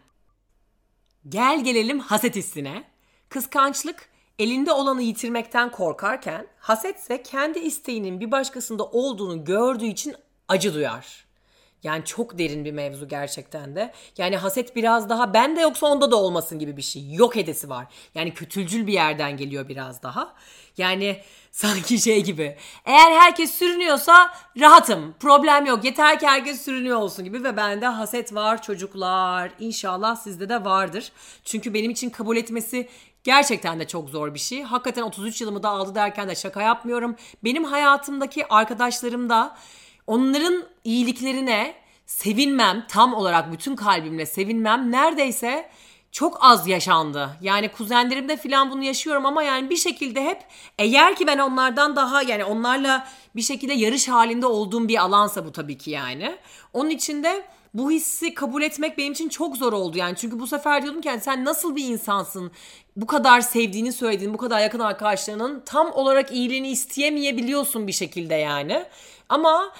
gel 1.29 1.63
gelelim 1.63 1.99
haset 1.99 2.35
hissine. 2.35 2.83
Kıskançlık 3.29 4.09
elinde 4.39 4.71
olanı 4.71 5.01
yitirmekten 5.01 5.71
korkarken 5.71 6.47
hasetse 6.59 7.23
kendi 7.23 7.59
isteğinin 7.59 8.19
bir 8.19 8.31
başkasında 8.31 8.83
olduğunu 8.85 9.45
gördüğü 9.45 9.85
için 9.85 10.15
acı 10.47 10.73
duyar. 10.73 11.26
Yani 11.83 12.05
çok 12.05 12.37
derin 12.37 12.65
bir 12.65 12.71
mevzu 12.71 13.07
gerçekten 13.07 13.75
de. 13.75 13.93
Yani 14.17 14.37
haset 14.37 14.75
biraz 14.75 15.09
daha 15.09 15.33
ben 15.33 15.55
de 15.55 15.61
yoksa 15.61 15.87
onda 15.87 16.11
da 16.11 16.15
olmasın 16.15 16.59
gibi 16.59 16.77
bir 16.77 16.81
şey. 16.81 17.13
Yok 17.13 17.37
edesi 17.37 17.69
var. 17.69 17.85
Yani 18.15 18.33
kötülcül 18.33 18.87
bir 18.87 18.93
yerden 18.93 19.37
geliyor 19.37 19.67
biraz 19.69 20.03
daha. 20.03 20.33
Yani 20.77 21.21
sanki 21.51 21.99
şey 21.99 22.23
gibi. 22.23 22.57
Eğer 22.85 23.11
herkes 23.11 23.51
sürünüyorsa 23.51 24.33
rahatım. 24.59 25.15
Problem 25.19 25.65
yok. 25.65 25.83
Yeter 25.83 26.19
ki 26.19 26.27
herkes 26.27 26.61
sürünüyor 26.61 26.97
olsun 26.97 27.25
gibi 27.25 27.43
ve 27.43 27.57
bende 27.57 27.85
haset 27.85 28.33
var 28.33 28.61
çocuklar. 28.61 29.51
İnşallah 29.59 30.15
sizde 30.15 30.49
de 30.49 30.65
vardır. 30.65 31.11
Çünkü 31.45 31.73
benim 31.73 31.91
için 31.91 32.09
kabul 32.09 32.37
etmesi 32.37 32.87
Gerçekten 33.27 33.79
de 33.79 33.87
çok 33.87 34.09
zor 34.09 34.33
bir 34.33 34.39
şey. 34.39 34.63
Hakikaten 34.63 35.01
33 35.01 35.41
yılımı 35.41 35.63
da 35.63 35.69
aldı 35.69 35.95
derken 35.95 36.29
de 36.29 36.35
şaka 36.35 36.61
yapmıyorum. 36.61 37.15
Benim 37.43 37.63
hayatımdaki 37.63 38.47
arkadaşlarım 38.47 39.29
da 39.29 39.57
onların 40.07 40.63
iyiliklerine 40.83 41.75
sevinmem, 42.05 42.85
tam 42.89 43.13
olarak 43.13 43.51
bütün 43.51 43.75
kalbimle 43.75 44.25
sevinmem 44.25 44.91
neredeyse 44.91 45.69
çok 46.11 46.37
az 46.41 46.67
yaşandı. 46.67 47.29
Yani 47.41 47.71
kuzenlerimde 47.71 48.37
falan 48.37 48.71
bunu 48.71 48.83
yaşıyorum 48.83 49.25
ama 49.25 49.43
yani 49.43 49.69
bir 49.69 49.75
şekilde 49.75 50.23
hep 50.23 50.43
eğer 50.77 51.15
ki 51.15 51.27
ben 51.27 51.37
onlardan 51.37 51.95
daha 51.95 52.21
yani 52.21 52.43
onlarla 52.43 53.07
bir 53.35 53.41
şekilde 53.41 53.73
yarış 53.73 54.07
halinde 54.07 54.45
olduğum 54.45 54.87
bir 54.87 54.97
alansa 54.97 55.45
bu 55.45 55.51
tabii 55.51 55.77
ki 55.77 55.91
yani. 55.91 56.35
Onun 56.73 56.89
için 56.89 57.23
de 57.23 57.45
bu 57.73 57.91
hissi 57.91 58.33
kabul 58.33 58.61
etmek 58.61 58.97
benim 58.97 59.13
için 59.13 59.29
çok 59.29 59.57
zor 59.57 59.73
oldu 59.73 59.97
yani. 59.97 60.15
Çünkü 60.15 60.39
bu 60.39 60.47
sefer 60.47 60.83
diyordum 60.83 61.01
ki 61.01 61.07
yani 61.07 61.21
sen 61.21 61.45
nasıl 61.45 61.75
bir 61.75 61.83
insansın? 61.83 62.51
Bu 62.95 63.07
kadar 63.07 63.41
sevdiğini 63.41 63.93
söylediğin, 63.93 64.33
bu 64.33 64.37
kadar 64.37 64.59
yakın 64.59 64.79
arkadaşlarının 64.79 65.63
tam 65.65 65.91
olarak 65.91 66.31
iyiliğini 66.31 66.69
isteyemeyebiliyorsun 66.69 67.87
bir 67.87 67.91
şekilde 67.91 68.35
yani. 68.35 68.85
Ama 69.29 69.73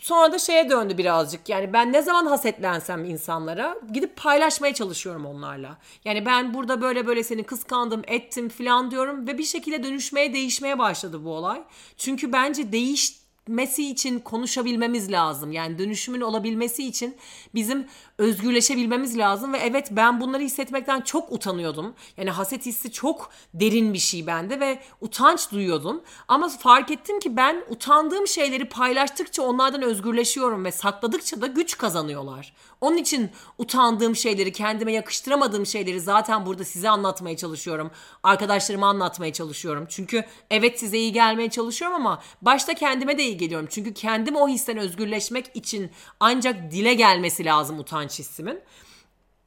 sonra 0.00 0.32
da 0.32 0.38
şeye 0.38 0.70
döndü 0.70 0.98
birazcık. 0.98 1.48
Yani 1.48 1.72
ben 1.72 1.92
ne 1.92 2.02
zaman 2.02 2.26
hasetlensem 2.26 3.04
insanlara 3.04 3.76
gidip 3.92 4.16
paylaşmaya 4.16 4.74
çalışıyorum 4.74 5.26
onlarla. 5.26 5.78
Yani 6.04 6.26
ben 6.26 6.54
burada 6.54 6.80
böyle 6.80 7.06
böyle 7.06 7.22
seni 7.22 7.42
kıskandım, 7.42 8.02
ettim 8.06 8.48
falan 8.48 8.90
diyorum 8.90 9.26
ve 9.26 9.38
bir 9.38 9.44
şekilde 9.44 9.82
dönüşmeye, 9.82 10.34
değişmeye 10.34 10.78
başladı 10.78 11.24
bu 11.24 11.30
olay. 11.30 11.62
Çünkü 11.96 12.32
bence 12.32 12.72
değiş 12.72 13.23
mesi 13.48 13.90
için 13.90 14.18
konuşabilmemiz 14.18 15.12
lazım. 15.12 15.52
Yani 15.52 15.78
dönüşümün 15.78 16.20
olabilmesi 16.20 16.86
için 16.86 17.16
bizim 17.54 17.86
özgürleşebilmemiz 18.18 19.18
lazım 19.18 19.52
ve 19.52 19.58
evet 19.58 19.88
ben 19.90 20.20
bunları 20.20 20.42
hissetmekten 20.42 21.00
çok 21.00 21.32
utanıyordum. 21.32 21.94
Yani 22.16 22.30
haset 22.30 22.66
hissi 22.66 22.92
çok 22.92 23.30
derin 23.54 23.92
bir 23.92 23.98
şey 23.98 24.26
bende 24.26 24.60
ve 24.60 24.78
utanç 25.00 25.52
duyuyordum. 25.52 26.02
Ama 26.28 26.48
fark 26.48 26.90
ettim 26.90 27.20
ki 27.20 27.36
ben 27.36 27.64
utandığım 27.68 28.28
şeyleri 28.28 28.68
paylaştıkça 28.68 29.42
onlardan 29.42 29.82
özgürleşiyorum 29.82 30.64
ve 30.64 30.72
sakladıkça 30.72 31.40
da 31.40 31.46
güç 31.46 31.78
kazanıyorlar. 31.78 32.52
Onun 32.80 32.96
için 32.96 33.30
utandığım 33.58 34.16
şeyleri, 34.16 34.52
kendime 34.52 34.92
yakıştıramadığım 34.92 35.66
şeyleri 35.66 36.00
zaten 36.00 36.46
burada 36.46 36.64
size 36.64 36.88
anlatmaya 36.88 37.36
çalışıyorum. 37.36 37.90
Arkadaşlarıma 38.22 38.88
anlatmaya 38.88 39.32
çalışıyorum. 39.32 39.86
Çünkü 39.88 40.24
evet 40.50 40.80
size 40.80 40.98
iyi 40.98 41.12
gelmeye 41.12 41.50
çalışıyorum 41.50 41.96
ama 41.96 42.22
başta 42.42 42.74
kendime 42.74 43.18
de 43.18 43.24
iyi 43.24 43.33
geliyorum. 43.34 43.68
Çünkü 43.70 43.94
kendim 43.94 44.36
o 44.36 44.48
histen 44.48 44.78
özgürleşmek 44.78 45.46
için 45.54 45.90
ancak 46.20 46.70
dile 46.70 46.94
gelmesi 46.94 47.44
lazım 47.44 47.78
utanç 47.78 48.18
hissimin. 48.18 48.60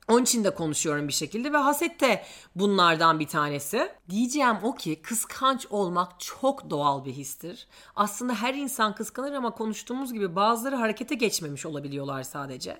Onun 0.07 0.23
için 0.23 0.43
de 0.43 0.49
konuşuyorum 0.53 1.07
bir 1.07 1.13
şekilde 1.13 1.53
ve 1.53 1.57
haset 1.57 2.01
de 2.01 2.23
bunlardan 2.55 3.19
bir 3.19 3.27
tanesi. 3.27 3.91
Diyeceğim 4.09 4.57
o 4.63 4.75
ki 4.75 5.01
kıskanç 5.01 5.67
olmak 5.69 6.19
çok 6.19 6.69
doğal 6.69 7.05
bir 7.05 7.11
histir. 7.11 7.67
Aslında 7.95 8.33
her 8.33 8.53
insan 8.53 8.95
kıskanır 8.95 9.33
ama 9.33 9.51
konuştuğumuz 9.51 10.13
gibi 10.13 10.35
bazıları 10.35 10.75
harekete 10.75 11.15
geçmemiş 11.15 11.65
olabiliyorlar 11.65 12.23
sadece. 12.23 12.77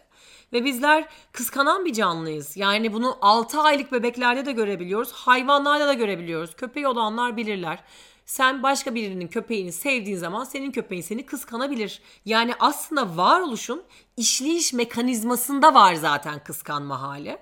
Ve 0.54 0.66
bizler 0.66 1.08
kıskanan 1.32 1.86
bir 1.86 1.94
canlıyız. 1.94 2.58
Yani 2.58 2.94
bunu 2.94 3.18
6 3.22 3.62
aylık 3.62 3.92
bebeklerde 3.92 4.46
de 4.46 4.52
görebiliyoruz. 4.52 5.12
Hayvanlarda 5.12 5.88
da 5.88 5.94
görebiliyoruz. 5.94 6.56
Köpeği 6.56 6.88
olanlar 6.88 7.38
bilirler. 7.38 7.84
Sen 8.28 8.64
başka 8.64 8.96
birinin 8.96 9.28
köpeğini 9.28 9.72
sevdiğin 9.72 10.18
zaman 10.18 10.44
senin 10.44 10.72
köpeğin 10.72 11.02
seni 11.02 11.26
kıskanabilir. 11.26 12.02
Yani 12.26 12.54
aslında 12.60 13.18
varoluşun 13.18 13.84
işleyiş 14.18 14.74
mekanizmasında 14.74 15.74
var 15.74 15.96
zaten 15.96 16.44
kıskanma 16.44 17.02
hali. 17.02 17.38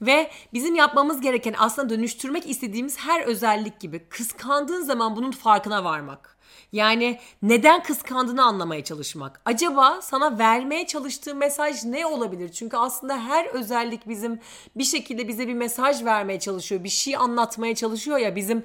Ve 0.00 0.30
bizim 0.52 0.74
yapmamız 0.74 1.20
gereken 1.20 1.54
aslında 1.58 1.90
dönüştürmek 1.90 2.50
istediğimiz 2.50 2.98
her 2.98 3.22
özellik 3.22 3.80
gibi 3.80 4.08
kıskandığın 4.08 4.82
zaman 4.82 5.16
bunun 5.16 5.30
farkına 5.30 5.84
varmak. 5.84 6.36
Yani 6.72 7.18
neden 7.42 7.82
kıskandığını 7.82 8.44
anlamaya 8.44 8.84
çalışmak. 8.84 9.40
Acaba 9.44 10.02
sana 10.02 10.38
vermeye 10.38 10.86
çalıştığı 10.86 11.34
mesaj 11.34 11.84
ne 11.84 12.06
olabilir? 12.06 12.48
Çünkü 12.48 12.76
aslında 12.76 13.24
her 13.24 13.46
özellik 13.46 14.08
bizim 14.08 14.40
bir 14.76 14.84
şekilde 14.84 15.28
bize 15.28 15.48
bir 15.48 15.54
mesaj 15.54 16.04
vermeye 16.04 16.40
çalışıyor. 16.40 16.84
Bir 16.84 16.88
şey 16.88 17.16
anlatmaya 17.16 17.74
çalışıyor 17.74 18.18
ya 18.18 18.36
bizim 18.36 18.64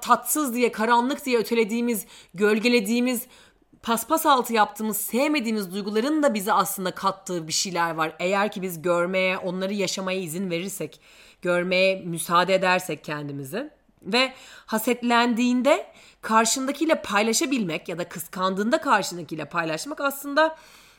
tatsız 0.00 0.54
diye, 0.54 0.72
karanlık 0.72 1.24
diye 1.24 1.38
ötelediğimiz, 1.38 2.06
gölgelediğimiz 2.34 3.26
paspas 3.82 4.26
altı 4.26 4.52
yaptığımız, 4.52 4.96
sevmediğimiz 4.96 5.72
duyguların 5.72 6.22
da 6.22 6.34
bize 6.34 6.52
aslında 6.52 6.90
kattığı 6.90 7.48
bir 7.48 7.52
şeyler 7.52 7.94
var. 7.94 8.16
Eğer 8.18 8.52
ki 8.52 8.62
biz 8.62 8.82
görmeye, 8.82 9.38
onları 9.38 9.74
yaşamaya 9.74 10.20
izin 10.20 10.50
verirsek, 10.50 11.00
görmeye 11.42 12.00
müsaade 12.00 12.54
edersek 12.54 13.04
kendimizi 13.04 13.70
ve 14.06 14.32
hasetlendiğinde 14.66 15.86
karşındakiyle 16.22 17.02
paylaşabilmek 17.02 17.88
ya 17.88 17.98
da 17.98 18.08
kıskandığında 18.08 18.80
karşındakiyle 18.80 19.44
paylaşmak 19.44 20.00
aslında 20.00 20.56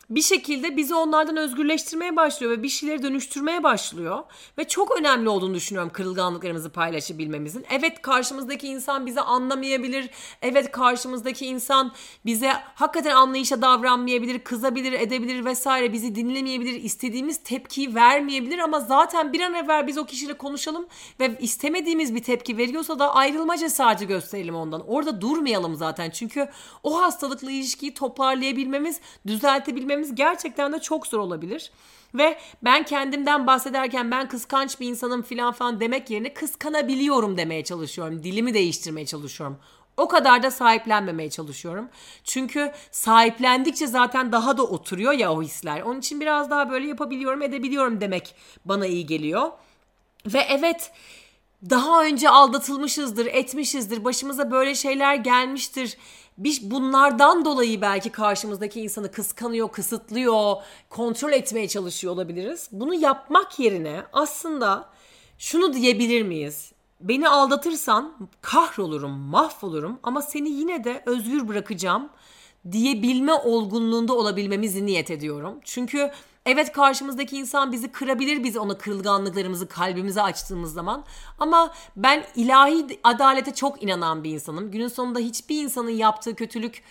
bir 0.10 0.22
şekilde 0.22 0.78
bizi 0.78 0.96
onlardan 0.96 1.38
özgürleştirmeye 1.38 2.16
başlıyor 2.16 2.52
ve 2.52 2.64
bir 2.64 2.70
şeyleri 2.70 3.04
dönüştürmeye 3.04 3.64
başlıyor. 3.64 4.24
Ve 4.58 4.64
çok 4.64 5.00
önemli 5.00 5.30
olduğunu 5.30 5.54
düşünüyorum 5.54 5.92
kırılganlıklarımızı 5.94 6.70
paylaşabilmemizin. 6.70 7.66
Evet 7.70 8.02
karşımızdaki 8.02 8.68
insan 8.68 9.06
bizi 9.06 9.22
anlamayabilir. 9.22 10.10
Evet 10.42 10.72
karşımızdaki 10.72 11.46
insan 11.46 11.94
bize 12.26 12.54
hakikaten 12.76 13.16
anlayışa 13.16 13.62
davranmayabilir, 13.62 14.40
kızabilir, 14.40 14.94
edebilir 14.94 15.46
vesaire. 15.46 15.94
Bizi 15.94 16.16
dinlemeyebilir, 16.16 16.84
istediğimiz 16.84 17.38
tepkiyi 17.38 17.96
vermeyebilir 17.96 18.60
ama 18.60 18.80
zaten 18.80 19.34
bir 19.34 19.42
an 19.42 19.54
evvel 19.54 19.88
biz 19.88 19.98
o 19.98 20.06
kişiyle 20.06 20.34
konuşalım 20.34 20.88
ve 21.20 21.38
istemediğimiz 21.40 22.16
bir 22.16 22.24
tepki 22.24 22.58
veriyorsa 22.58 23.00
da 23.00 23.16
ayrılma 23.16 23.58
cesareti 23.58 24.08
gösterelim 24.08 24.56
ondan. 24.56 24.88
Orada 24.88 25.22
durmayalım 25.22 25.76
zaten. 25.76 26.10
Çünkü 26.10 26.50
o 26.84 27.02
hastalıklı 27.02 27.52
ilişkiyi 27.52 27.94
toparlayabilmemiz, 27.94 29.00
düzeltebilmemiz 29.28 29.97
çözmemiz 29.98 30.16
gerçekten 30.16 30.74
de 30.74 30.80
çok 30.80 31.08
zor 31.08 31.20
olabilir. 31.20 31.72
Ve 32.14 32.38
ben 32.64 32.84
kendimden 32.84 33.48
bahsederken 33.48 34.12
ben 34.12 34.28
kıskanç 34.28 34.80
bir 34.80 34.88
insanım 34.88 35.22
filan 35.22 35.54
falan 35.54 35.80
demek 35.80 36.10
yerine 36.10 36.34
kıskanabiliyorum 36.34 37.38
demeye 37.38 37.64
çalışıyorum. 37.64 38.24
Dilimi 38.24 38.54
değiştirmeye 38.54 39.06
çalışıyorum. 39.06 39.58
O 39.98 40.08
kadar 40.08 40.44
da 40.44 40.52
sahiplenmemeye 40.52 41.30
çalışıyorum. 41.30 41.90
Çünkü 42.24 42.72
sahiplendikçe 42.92 43.88
zaten 43.88 44.32
daha 44.32 44.58
da 44.58 44.64
oturuyor 44.64 45.14
ya 45.14 45.34
o 45.34 45.42
hisler. 45.42 45.82
Onun 45.82 46.00
için 46.00 46.22
biraz 46.22 46.50
daha 46.50 46.70
böyle 46.70 46.88
yapabiliyorum, 46.88 47.42
edebiliyorum 47.42 48.02
demek 48.02 48.36
bana 48.66 48.86
iyi 48.86 49.06
geliyor. 49.06 49.52
Ve 50.26 50.40
evet 50.50 50.92
daha 51.70 52.04
önce 52.04 52.30
aldatılmışızdır, 52.30 53.26
etmişizdir, 53.26 54.04
başımıza 54.04 54.52
böyle 54.52 54.76
şeyler 54.76 55.16
gelmiştir 55.16 55.98
biz 56.38 56.72
bunlardan 56.72 57.46
dolayı 57.46 57.82
belki 57.82 58.10
karşımızdaki 58.10 58.82
insanı 58.82 59.12
kıskanıyor, 59.12 59.72
kısıtlıyor, 59.72 60.56
kontrol 60.90 61.32
etmeye 61.32 61.68
çalışıyor 61.68 62.14
olabiliriz. 62.14 62.70
Bunu 62.72 62.94
yapmak 62.94 63.60
yerine 63.60 64.04
aslında 64.14 64.90
şunu 65.38 65.74
diyebilir 65.74 66.22
miyiz? 66.24 66.72
Beni 67.02 67.30
aldatırsan 67.30 68.14
kahrolurum, 68.42 69.12
mahvolurum 69.12 70.00
ama 70.04 70.22
seni 70.22 70.50
yine 70.50 70.84
de 70.84 71.04
özgür 71.06 71.48
bırakacağım 71.48 72.10
diyebilme 72.72 73.34
olgunluğunda 73.34 74.14
olabilmemizi 74.14 74.86
niyet 74.86 75.12
ediyorum. 75.12 75.60
Çünkü 75.64 76.12
Evet 76.48 76.72
karşımızdaki 76.72 77.38
insan 77.38 77.72
bizi 77.72 77.92
kırabilir 77.92 78.44
biz 78.44 78.58
ona 78.58 78.78
kırılganlıklarımızı 78.78 79.68
kalbimize 79.68 80.22
açtığımız 80.22 80.74
zaman. 80.74 81.06
Ama 81.40 81.74
ben 81.96 82.26
ilahi 82.36 83.00
adalete 83.04 83.54
çok 83.54 83.84
inanan 83.84 84.24
bir 84.24 84.32
insanım. 84.32 84.72
Günün 84.72 84.88
sonunda 84.88 85.20
hiçbir 85.20 85.64
insanın 85.64 85.90
yaptığı 85.90 86.36
kötülük 86.36 86.84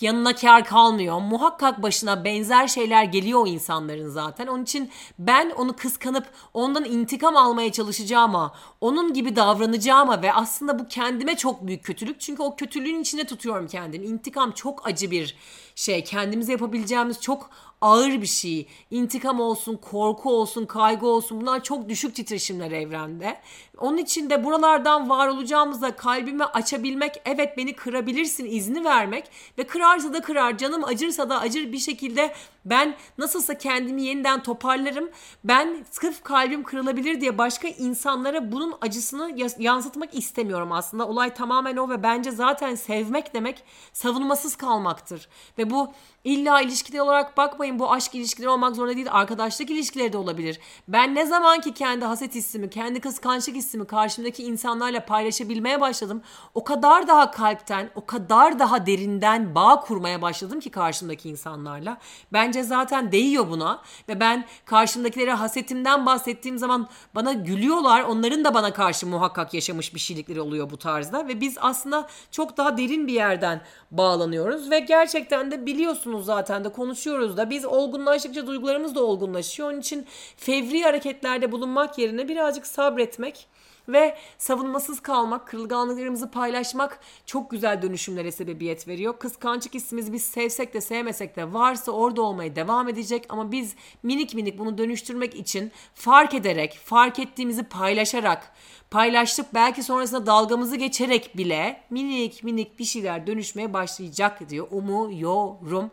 yanına 0.00 0.34
kar 0.34 0.64
kalmıyor. 0.64 1.20
Muhakkak 1.20 1.82
başına 1.82 2.24
benzer 2.24 2.68
şeyler 2.68 3.04
geliyor 3.04 3.40
o 3.40 3.46
insanların 3.46 4.08
zaten. 4.08 4.46
Onun 4.46 4.62
için 4.62 4.90
ben 5.18 5.50
onu 5.50 5.76
kıskanıp 5.76 6.26
ondan 6.54 6.84
intikam 6.84 7.36
almaya 7.36 7.72
çalışacağıma, 7.72 8.54
onun 8.80 9.12
gibi 9.12 9.36
davranacağıma 9.36 10.22
ve 10.22 10.32
aslında 10.32 10.78
bu 10.78 10.88
kendime 10.88 11.36
çok 11.36 11.66
büyük 11.66 11.84
kötülük. 11.84 12.20
Çünkü 12.20 12.42
o 12.42 12.56
kötülüğün 12.56 13.00
içinde 13.00 13.24
tutuyorum 13.24 13.66
kendimi. 13.66 14.06
İntikam 14.06 14.52
çok 14.52 14.86
acı 14.86 15.10
bir 15.10 15.36
şey. 15.74 16.04
Kendimize 16.04 16.52
yapabileceğimiz 16.52 17.20
çok 17.20 17.50
ağır 17.82 18.22
bir 18.22 18.26
şey. 18.26 18.66
İntikam 18.90 19.40
olsun, 19.40 19.76
korku 19.76 20.30
olsun, 20.30 20.66
kaygı 20.66 21.06
olsun 21.06 21.40
bunlar 21.40 21.62
çok 21.62 21.88
düşük 21.88 22.14
titreşimler 22.14 22.70
evrende. 22.70 23.40
Onun 23.78 23.96
için 23.96 24.30
de 24.30 24.44
buralardan 24.44 25.08
var 25.08 25.28
olacağımızda 25.28 25.96
kalbimi 25.96 26.44
açabilmek, 26.44 27.22
evet 27.24 27.56
beni 27.56 27.76
kırabilirsin 27.76 28.46
izni 28.46 28.84
vermek 28.84 29.24
ve 29.58 29.64
kırarsa 29.66 30.12
da 30.12 30.20
kırar, 30.20 30.58
canım 30.58 30.84
acırsa 30.84 31.30
da 31.30 31.40
acır 31.40 31.72
bir 31.72 31.78
şekilde 31.78 32.32
ben 32.64 32.96
nasılsa 33.18 33.58
kendimi 33.58 34.02
yeniden 34.02 34.42
toparlarım. 34.42 35.10
Ben 35.44 35.84
sırf 35.90 36.22
kalbim 36.22 36.62
kırılabilir 36.62 37.20
diye 37.20 37.38
başka 37.38 37.68
insanlara 37.68 38.52
bunun 38.52 38.74
acısını 38.80 39.50
yansıtmak 39.58 40.14
istemiyorum 40.14 40.72
aslında. 40.72 41.08
Olay 41.08 41.34
tamamen 41.34 41.76
o 41.76 41.90
ve 41.90 42.02
bence 42.02 42.30
zaten 42.30 42.74
sevmek 42.74 43.34
demek 43.34 43.64
savunmasız 43.92 44.56
kalmaktır. 44.56 45.28
Ve 45.58 45.70
bu 45.70 45.92
illa 46.24 46.60
ilişkide 46.60 47.02
olarak 47.02 47.36
bakmayın 47.36 47.78
bu 47.78 47.92
aşk 47.92 48.14
ilişkileri 48.14 48.50
olmak 48.50 48.76
zorunda 48.76 48.96
değil. 48.96 49.08
Arkadaşlık 49.10 49.70
ilişkileri 49.70 50.12
de 50.12 50.18
olabilir. 50.18 50.60
Ben 50.88 51.14
ne 51.14 51.26
zaman 51.26 51.60
ki 51.60 51.74
kendi 51.74 52.04
haset 52.04 52.34
hissimi, 52.34 52.70
kendi 52.70 53.00
kıskançlık 53.00 53.54
hissimi 53.54 53.86
karşımdaki 53.86 54.42
insanlarla 54.42 55.04
paylaşabilmeye 55.04 55.80
başladım. 55.80 56.22
O 56.54 56.64
kadar 56.64 57.08
daha 57.08 57.30
kalpten, 57.30 57.90
o 57.94 58.06
kadar 58.06 58.58
daha 58.58 58.86
derinden 58.86 59.54
bağ 59.54 59.80
kurmaya 59.80 60.22
başladım 60.22 60.60
ki 60.60 60.70
karşımdaki 60.70 61.28
insanlarla. 61.28 61.98
Ben 62.32 62.51
Bence 62.52 62.62
zaten 62.62 63.12
değiyor 63.12 63.50
buna 63.50 63.82
ve 64.08 64.20
ben 64.20 64.44
karşımdakilere 64.64 65.32
hasetimden 65.32 66.06
bahsettiğim 66.06 66.58
zaman 66.58 66.88
bana 67.14 67.32
gülüyorlar. 67.32 68.02
Onların 68.02 68.44
da 68.44 68.54
bana 68.54 68.72
karşı 68.72 69.06
muhakkak 69.06 69.54
yaşamış 69.54 69.94
bir 69.94 70.00
şeylikleri 70.00 70.40
oluyor 70.40 70.70
bu 70.70 70.76
tarzda 70.76 71.28
ve 71.28 71.40
biz 71.40 71.56
aslında 71.60 72.08
çok 72.30 72.56
daha 72.56 72.76
derin 72.76 73.06
bir 73.06 73.12
yerden 73.12 73.60
bağlanıyoruz 73.90 74.70
ve 74.70 74.78
gerçekten 74.78 75.50
de 75.50 75.66
biliyorsunuz 75.66 76.26
zaten 76.26 76.64
de 76.64 76.72
konuşuyoruz 76.72 77.36
da 77.36 77.50
biz 77.50 77.64
olgunlaştıkça 77.64 78.46
duygularımız 78.46 78.94
da 78.94 79.04
olgunlaşıyor. 79.04 79.70
Onun 79.70 79.80
için 79.80 80.06
fevri 80.36 80.82
hareketlerde 80.82 81.52
bulunmak 81.52 81.98
yerine 81.98 82.28
birazcık 82.28 82.66
sabretmek 82.66 83.48
ve 83.88 84.16
savunmasız 84.38 85.00
kalmak, 85.00 85.48
kırılganlıklarımızı 85.48 86.30
paylaşmak 86.30 87.00
çok 87.26 87.50
güzel 87.50 87.82
dönüşümlere 87.82 88.32
sebebiyet 88.32 88.88
veriyor. 88.88 89.18
Kıskançlık 89.18 89.74
hissimiz 89.74 90.12
biz 90.12 90.24
sevsek 90.24 90.74
de 90.74 90.80
sevmesek 90.80 91.36
de 91.36 91.52
varsa 91.52 91.92
orada 91.92 92.22
olmaya 92.22 92.56
devam 92.56 92.88
edecek 92.88 93.26
ama 93.28 93.52
biz 93.52 93.74
minik 94.02 94.34
minik 94.34 94.58
bunu 94.58 94.78
dönüştürmek 94.78 95.34
için 95.34 95.72
fark 95.94 96.34
ederek, 96.34 96.80
fark 96.84 97.18
ettiğimizi 97.18 97.62
paylaşarak, 97.62 98.52
paylaştık 98.90 99.54
belki 99.54 99.82
sonrasında 99.82 100.26
dalgamızı 100.26 100.76
geçerek 100.76 101.36
bile 101.36 101.82
minik 101.90 102.44
minik 102.44 102.78
bir 102.78 102.84
şeyler 102.84 103.26
dönüşmeye 103.26 103.72
başlayacak 103.72 104.50
diyor. 104.50 104.66
Umuyorum 104.70 105.90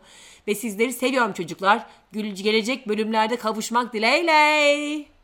ve 0.48 0.54
sizleri 0.54 0.92
seviyorum 0.92 1.32
çocuklar. 1.32 1.86
Gelecek 2.12 2.88
bölümlerde 2.88 3.36
kavuşmak 3.36 3.92
dileğiyle. 3.92 5.19